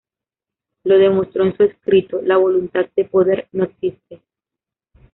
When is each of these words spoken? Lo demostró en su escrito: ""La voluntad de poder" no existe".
Lo 0.83 0.97
demostró 0.97 1.45
en 1.45 1.55
su 1.55 1.61
escrito: 1.61 2.23
""La 2.23 2.37
voluntad 2.37 2.87
de 2.95 3.05
poder" 3.05 3.47
no 3.51 3.65
existe". 3.65 4.19